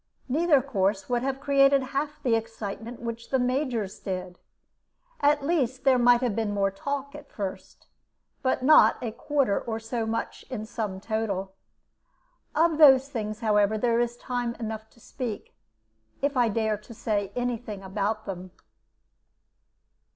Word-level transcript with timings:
Neither 0.27 0.63
course 0.63 1.07
would 1.09 1.21
have 1.21 1.39
created 1.39 1.83
half 1.93 2.23
the 2.23 2.33
excitement 2.33 3.01
which 3.01 3.29
the 3.29 3.37
Major's 3.37 3.99
did. 3.99 4.39
At 5.19 5.45
least, 5.45 5.83
there 5.83 5.99
might 5.99 6.21
have 6.21 6.35
been 6.35 6.55
more 6.55 6.71
talk 6.71 7.13
at 7.13 7.31
first, 7.31 7.85
but 8.41 8.63
not 8.63 8.97
a 9.03 9.11
quarter 9.11 9.63
so 9.77 10.07
much 10.07 10.41
in 10.49 10.65
sum 10.65 10.99
total. 10.99 11.53
Of 12.55 12.79
those 12.79 13.09
things, 13.09 13.41
however, 13.41 13.77
there 13.77 13.99
is 13.99 14.17
time 14.17 14.55
enough 14.55 14.89
to 14.89 14.99
speak, 14.99 15.53
if 16.19 16.35
I 16.35 16.49
dare 16.49 16.77
to 16.79 16.95
say 16.95 17.31
any 17.35 17.57
thing 17.57 17.83
about 17.83 18.25
them. 18.25 18.49